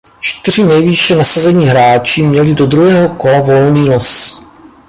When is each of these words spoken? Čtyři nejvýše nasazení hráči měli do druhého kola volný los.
Čtyři 0.19 0.63
nejvýše 0.63 1.15
nasazení 1.15 1.65
hráči 1.65 2.23
měli 2.23 2.53
do 2.53 2.65
druhého 2.67 3.09
kola 3.15 3.41
volný 3.41 3.89
los. 3.89 4.41